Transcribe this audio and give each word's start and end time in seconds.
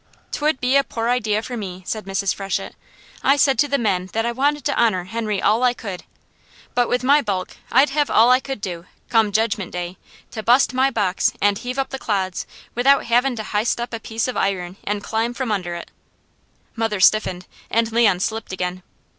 "'Twould 0.31 0.59
be 0.59 0.75
a 0.75 0.83
poor 0.83 1.09
idea 1.09 1.43
for 1.43 1.55
me," 1.55 1.83
said 1.85 2.05
Mrs. 2.05 2.33
Freshett. 2.33 2.73
"I 3.21 3.35
said 3.35 3.59
to 3.59 3.67
the 3.67 3.77
men 3.77 4.07
that 4.13 4.25
I 4.25 4.31
wanted 4.31 4.63
to 4.65 4.75
honour 4.75 5.03
Henry 5.03 5.39
all 5.39 5.61
I 5.61 5.75
could, 5.75 6.05
but 6.73 6.89
with 6.89 7.03
my 7.03 7.21
bulk, 7.21 7.57
I'd 7.71 7.91
hev 7.91 8.09
all 8.09 8.31
I 8.31 8.39
could 8.39 8.61
do, 8.61 8.87
come 9.09 9.31
Jedgment 9.31 9.69
Day, 9.73 9.97
to 10.31 10.41
bust 10.41 10.73
my 10.73 10.89
box, 10.89 11.33
an' 11.39 11.55
heave 11.57 11.77
up 11.77 11.91
the 11.91 11.99
clods, 11.99 12.47
without 12.73 13.03
havin' 13.05 13.35
to 13.35 13.43
hist 13.43 13.79
up 13.79 13.93
a 13.93 13.99
piece 13.99 14.27
of 14.27 14.35
iron 14.35 14.75
an' 14.85 15.01
klim 15.01 15.35
from 15.35 15.51
under 15.51 15.75
it." 15.75 15.91
Mother 16.75 16.99
stiffened 16.99 17.45
and 17.69 17.91
Leon 17.91 18.21
slipped 18.21 18.51
again. 18.51 18.81